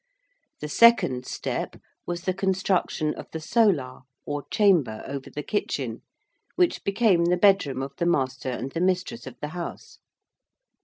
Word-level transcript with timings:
The 0.61 0.67
second 0.67 1.27
step 1.27 1.75
was 2.07 2.23
the 2.23 2.33
construction 2.33 3.13
of 3.13 3.27
the 3.31 3.39
'Solar,' 3.39 4.01
or 4.25 4.43
chamber 4.49 5.03
over 5.05 5.29
the 5.29 5.43
kitchen, 5.43 6.01
which 6.55 6.83
became 6.83 7.25
the 7.25 7.37
bedroom 7.37 7.83
of 7.83 7.91
the 7.99 8.07
master 8.07 8.49
and 8.49 8.71
the 8.71 8.81
mistress 8.81 9.27
of 9.27 9.35
the 9.41 9.49
house. 9.49 9.99